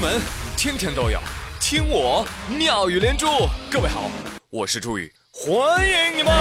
[0.00, 0.18] 闻
[0.56, 1.20] 天天都有，
[1.60, 3.26] 听我妙语连珠。
[3.70, 4.10] 各位好，
[4.48, 6.32] 我是朱宇，欢迎你们！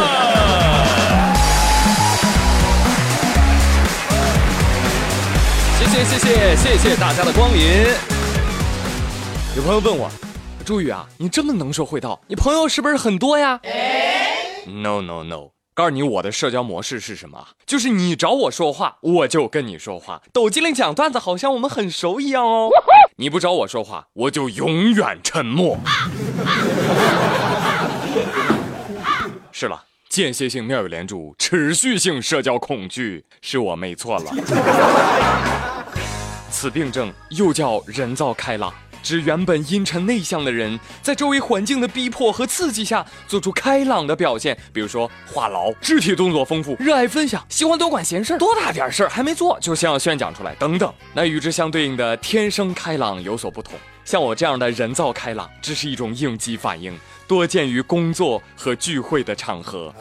[5.77, 7.87] 谢谢谢谢谢谢大家的光临。
[9.57, 10.09] 有朋友问我，
[10.65, 13.59] 朱宇啊，你这么能说会道，你朋友是不是很多呀
[14.67, 15.49] ？No No No。
[15.79, 17.47] 告诉你我的社交模式是什么？
[17.65, 20.21] 就是你找我说话，我就跟你说话。
[20.33, 22.69] 抖机灵讲段子，好像我们很熟一样哦。
[23.15, 25.77] 你不找我说话，我就永远沉默。
[29.53, 34.33] 是了，间歇性妙语连珠，持续性社交恐惧，是我没错了。
[36.51, 38.73] 此病症又叫人造开朗。
[39.01, 44.57] 指原本阴沉内向的人，在周围环境的逼迫和刺激下，做出开朗的表现。
[44.71, 50.93] 比如说话痨、肢体动作丰富、热爱分享、喜欢多管闲事，多大点事儿还没做就先要宣讲出来，等等。
[51.13, 53.73] 那与之相对应的天生开朗有所不同。
[54.05, 59.93] 像我这样的人造开朗，只是一种应激反应，多见于工作和聚会的场合。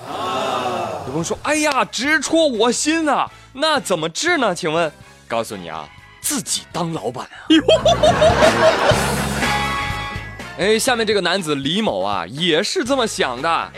[1.05, 3.31] 有朋友说：“哎呀，直戳我心啊！
[3.53, 4.55] 那怎么治呢？
[4.55, 4.91] 请问，
[5.27, 5.87] 告诉你啊。”
[6.29, 7.49] 自己当老板啊！
[10.61, 13.73] 哎，下面这个男子李某啊，也是这么想的。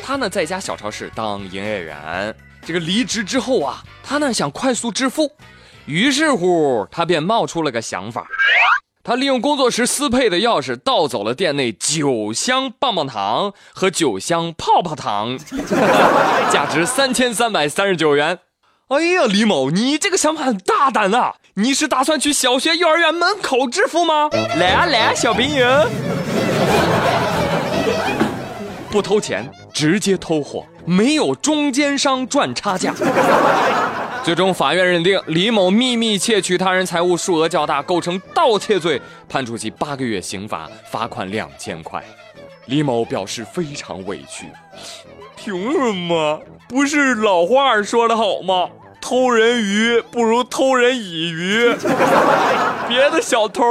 [0.00, 2.32] 他呢，在一家小超市当营业员。
[2.64, 5.32] 这个离职之后啊，他呢想快速致富，
[5.86, 8.28] 于是乎他便冒出了个想法。
[9.02, 15.36] 他利用工作时私配的钥匙，盗走了店内九箱棒棒糖和九箱泡泡糖，
[16.52, 18.38] 价值三千三百三十九元。
[18.88, 21.34] 哎呀，李某，你这个想法很大胆啊！
[21.52, 24.30] 你是打算去小学、幼儿园门口致富吗？
[24.58, 25.86] 来啊来啊，小朋友！
[28.90, 32.94] 不偷钱，直接偷货，没有中间商赚差价。
[34.24, 42.02] 最终，法院认定李某秘密窃取他人财物数额较大，构成盗窃罪，判处其八个月刑罚，罚款两千块。
[42.64, 44.46] 李某表示非常委屈。
[45.36, 46.40] 凭什么？
[46.68, 48.68] 不是老话说的好吗？
[49.00, 51.74] 偷人鱼不如偷人蚁鱼。
[52.88, 53.62] 别的小偷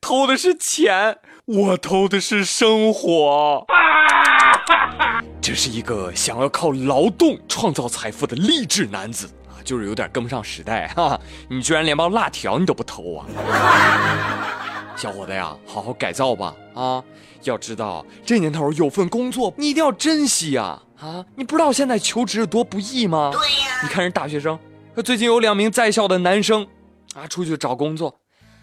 [0.00, 3.66] 偷的是钱，我偷的是生活。
[5.40, 11.18] 这是一个想要靠劳动创造财富的励志男子啊，就是有点跟不上时代哈。
[11.48, 13.26] 你居然连包辣条你都不偷啊？
[15.02, 17.02] 小伙子呀，好好改造吧啊！
[17.42, 20.80] 要知道这年头有份工作你一定要珍惜呀。
[21.00, 23.32] 啊，你不知道现在求职多不易吗？
[23.32, 24.56] 对呀，你看人大学生，
[25.04, 26.64] 最近有两名在校的男生，
[27.16, 28.16] 啊，出去找工作，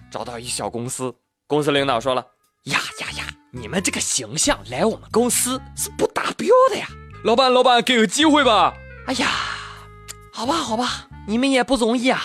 [0.10, 1.14] 找到一小公司，
[1.46, 2.26] 公司领导说了，
[2.64, 6.88] 呀呀呀，你们这个形象来我们公司是不达标的呀，
[7.26, 8.74] 老板老板给个机会吧。
[9.08, 9.28] 哎呀，
[10.32, 12.22] 好吧好吧，你们也不容易啊，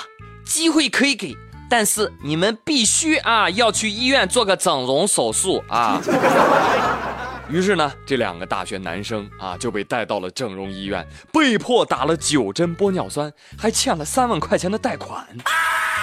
[0.46, 1.36] 机会可以给，
[1.68, 6.00] 但是你们必须啊要去医院做个整容手术啊。
[7.50, 15.26] 于是呢，这两个大学男生啊就被带到了整容医院，被迫打了九针玻尿酸，还欠了三万块钱的贷款。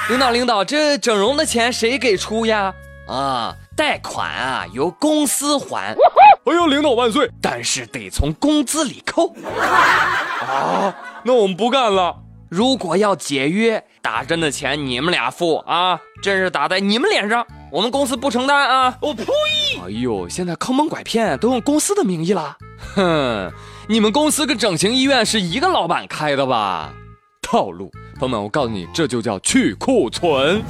[0.10, 2.74] 领导，领导，这整容的钱谁给出呀？
[3.08, 5.96] 啊，贷款啊由公司还。
[6.46, 7.30] 哎呦，领导万岁！
[7.42, 9.34] 但是得从工资里扣。
[10.46, 12.16] 啊，那我们不干了。
[12.52, 18.98] 如果要解约，打针的钱你们俩付啊，针是打在你们脸上，我们公司不承担啊！
[19.02, 19.24] 我呸！
[19.82, 22.58] 哎呦，现在坑蒙拐骗都用公司的名义了，
[22.94, 23.50] 哼！
[23.88, 26.94] 你们公司跟整形医院是一个老板开的吧？
[27.42, 27.90] 套路，
[28.20, 30.62] 朋友们，我告诉你，这就叫去库存。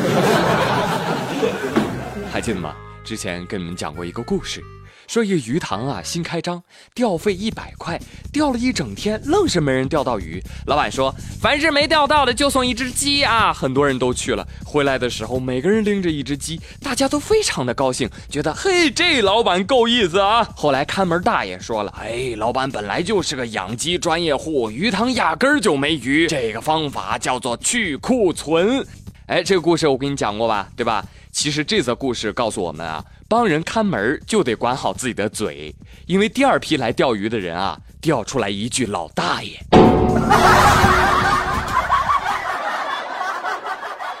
[2.32, 2.74] 还记得吗？
[3.04, 4.64] 之前跟你们讲过一个故事。
[5.06, 6.62] 说一个鱼塘啊，新开张，
[6.94, 8.00] 钓费一百块，
[8.32, 10.42] 钓了一整天，愣是没人钓到鱼。
[10.66, 13.52] 老板说，凡是没钓到的就送一只鸡啊！
[13.52, 20.42] 很多人都去了，回来的时候每个人拎着一只鸡，大家都非常的高兴，觉得嘿，这老板够意思啊。
[20.56, 28.84] 后来看门大爷说了，哎，老板本来就是个养鸡专业户，鱼塘压根儿就没鱼，这个方法叫做去库存。
[29.26, 31.04] 哎，这个故事我跟你讲过吧，对吧？
[31.36, 33.04] 其实这则故事告诉我们啊。
[33.28, 35.74] 帮人看门就得管好自己的嘴，
[36.06, 39.60] 因为第二批来钓鱼的人啊，钓出来一句老大爷。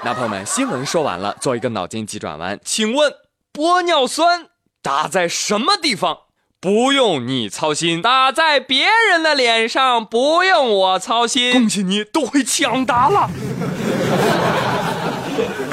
[0.04, 3.10] 那朋友们，新闻说完了，做一个脑筋急转弯，请问
[3.50, 4.48] 玻尿酸
[4.82, 6.18] 打在什么地方？
[6.60, 11.50] 不用你操心，打在别人的脸上，不用我操心。
[11.52, 13.30] 恭喜你，都会抢答了。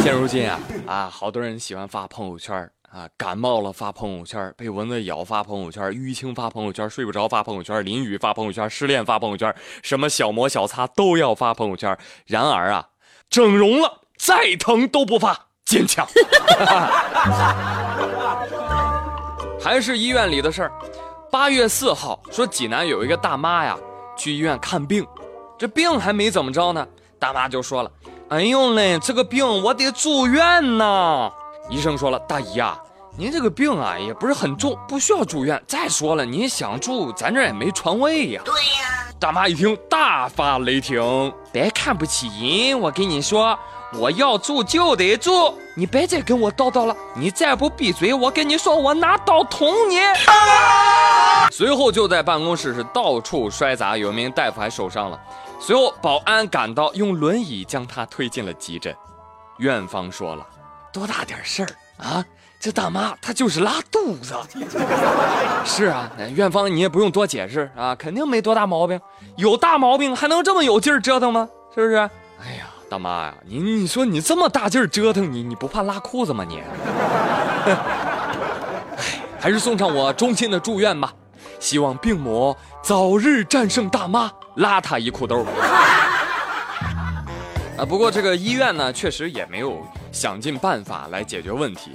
[0.01, 0.57] 现如今啊
[0.87, 11.97] 啊，好多人喜欢发朋友圈啊，感冒了发朋友圈，被蚊子咬发朋友圈，淤青发朋友圈，睡不着发朋友圈，淋雨发朋友圈，失恋发朋友圈，什么小磨小擦都要发朋友圈。
[12.25, 12.87] 然而啊，
[13.29, 16.05] 整容了再疼都不发，坚强。
[19.59, 20.71] 还是医院里的事儿。
[21.31, 23.77] 八月四号，说济南有一个大妈呀，
[24.17, 25.07] 去医院看病，
[25.57, 26.85] 这病还没怎么着呢，
[27.17, 27.91] 大妈就说了
[28.33, 31.31] ：“哎呦嘞，这个病我得住院呐。”
[31.69, 32.75] 医生说了：“大姨啊，
[33.15, 35.61] 您这个病啊也不是很重，不需要住院。
[35.67, 39.05] 再说了，您想住，咱这也没床位呀。”对呀。
[39.19, 42.27] 大妈一听，大发雷霆：“别看不起
[42.71, 43.55] 人，我跟你说。”
[43.95, 46.97] 我要住就得住，你别再跟我叨叨了。
[47.15, 49.99] 你再不闭嘴，我跟你说，我拿刀捅你。
[51.53, 55.19] 随后就在办公室是到处摔砸，有一名大夫还受伤了。
[55.65, 58.93] 随后保安赶到，用轮椅将他推进了急诊。
[59.59, 60.45] 院方说了，
[60.91, 61.69] 多大点事儿
[62.05, 62.25] 啊？
[62.59, 64.35] 这大妈她就是拉肚子。
[65.63, 68.99] 是啊，院方你也不用多解释啊，肯定没多大毛病。
[69.37, 71.47] 有大毛病还能这么有劲儿折腾吗？
[71.73, 71.95] 是不是？
[71.95, 72.67] 哎呀。
[72.89, 76.61] 大妈呀，你你说你这么大劲儿折腾你，你不怕拉裤子吗你？
[79.39, 81.13] 还是送上我衷心的祝愿吧，
[81.57, 85.45] 希望病魔早日战胜大妈，拉他一裤兜。
[87.77, 91.91] 啊，不过这个医院呢，确实也没有想尽办法来解决问题。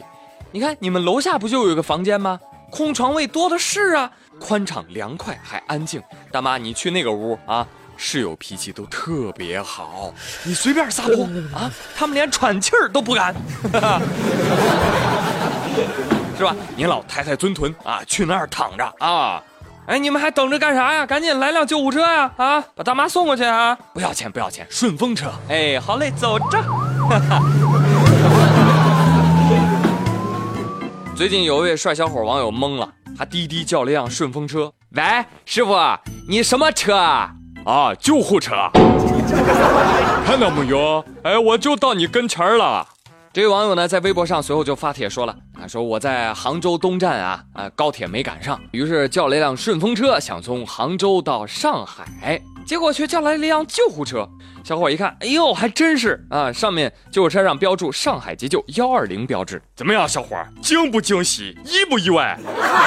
[0.50, 2.40] 你看，你们楼下不就有个房间吗？
[2.70, 4.10] 空床位多的是啊，
[4.40, 6.02] 宽敞凉快还安静。
[6.32, 7.66] 大妈，你去那个屋啊。
[8.00, 10.14] 室友脾气都特别好，
[10.44, 13.34] 你随便撒泼啊，他们连喘气儿都不敢，
[16.38, 16.54] 是吧？
[16.76, 19.42] 您老抬抬尊臀啊，去那儿躺着啊！
[19.88, 21.06] 哎，你们还等着干啥呀？
[21.06, 22.30] 赶紧来辆救护车呀！
[22.36, 23.74] 啊，把大妈送过去啊！
[23.94, 25.32] 不要钱，不要钱，顺风车。
[25.48, 26.58] 哎，好嘞，走着。
[31.16, 32.86] 最近有位帅小伙网友懵了，
[33.16, 34.70] 他滴滴叫了辆顺风车。
[34.90, 35.02] 喂，
[35.46, 35.74] 师傅，
[36.28, 36.94] 你什么车？
[36.94, 37.30] 啊！
[37.64, 38.54] 啊救护车，
[40.26, 41.02] 看到没有？
[41.22, 42.86] 哎，我就到你跟前了。
[43.32, 54.28] 这位网友呢，在微博上随后就发帖说了啊，说我在杭州东站啊，啊高铁没赶上，于是叫了一辆顺风车，想从杭州到上海，结果却叫来了一辆救护车。
[54.64, 59.60] 小伙一看，哎呦，还真是啊，上面救护车上标注上海急救幺二零标志。
[59.74, 62.38] 怎么样，小伙惊不惊喜，意不意外？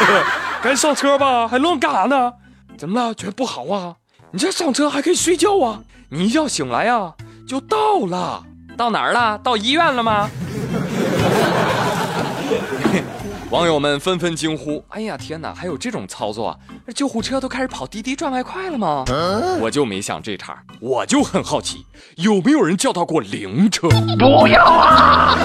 [0.63, 2.33] 赶紧上车吧，还愣干啥呢？
[2.77, 3.13] 怎么了？
[3.13, 3.95] 觉得不好啊？
[4.31, 5.81] 你这上车还可以睡觉啊！
[6.09, 7.13] 你一觉醒来呀，
[7.45, 8.44] 就到了。
[8.77, 9.38] 到哪儿了？
[9.44, 10.29] 到医院了吗？
[13.51, 16.57] 网友们纷纷惊呼：“哎呀，天哪，还有这种操作？
[16.95, 19.03] 救护车都开始跑滴滴赚外快了吗？”
[19.59, 23.89] 我就没想这茬，我就很好奇，有没有人叫到过灵车？
[24.18, 25.38] 不要啊！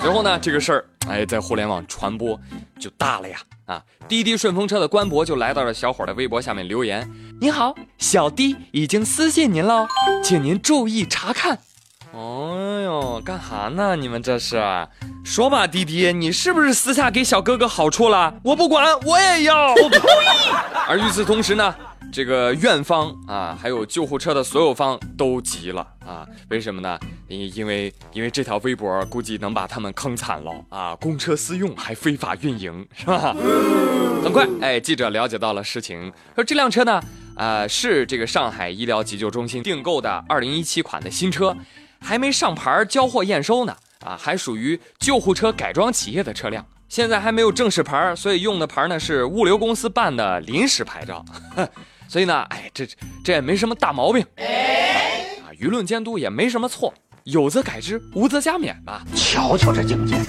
[0.00, 2.38] 随后呢，这个事儿哎，在互联网传播
[2.78, 3.38] 就大了呀。
[3.66, 7.10] 啊，滴滴顺风车的官博就来到了小伙的微博下面留言
[7.40, 9.88] ：“您好，小滴已经私信您了，
[10.22, 11.58] 请您注意查看。”
[12.14, 13.96] 哎呦，干哈呢？
[13.96, 14.62] 你们这是？
[15.24, 18.34] 说吧，滴滴，你是不是私下给小哥哥好处了？
[18.42, 19.70] 我不管，我也要。
[19.70, 20.52] 我同意。
[20.86, 21.74] 而与此同时呢？
[22.12, 26.26] 这个院方啊，还有救护车的所有方都急了啊！
[26.50, 26.98] 为什么呢？
[27.26, 30.94] 因因为因为这条微博估计能把他们坑惨了啊！
[30.96, 33.34] 公车私用还非法运营，是吧？
[34.22, 37.02] 很快，哎，记者了解到了实情，说这辆车呢，
[37.34, 41.56] 呃，是这个上海医疗急救中心订购的二零一七款的新车，
[42.02, 51.24] 还没上牌交货验收呢，啊，还属于救护车改装企业的车辆，现在还没有正式牌，所以用的牌呢是物流公司办的临时牌照。
[52.08, 52.86] 所以呢，哎，这
[53.24, 56.92] 这也没什么大毛病，啊，舆论监督也没什么错，
[57.24, 59.02] 有则改之，无则加勉吧。
[59.14, 60.16] 瞧瞧这境界，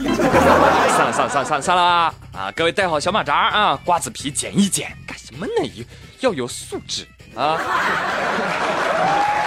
[0.96, 2.54] 算了算了算了算了算了啊！
[2.56, 5.86] 各位带好小马扎啊，瓜子皮剪一剪，干什么呢？
[6.22, 7.60] 要有素质啊！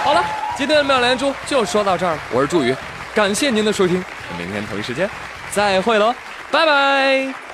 [0.07, 0.23] 好了，
[0.55, 2.73] 今天的妙连珠就说到这儿了，我是祝宇，
[3.13, 4.01] 感谢您的收听，
[4.37, 5.09] 明天同一时间。
[5.51, 6.15] 再会喽，
[6.49, 7.46] 拜拜。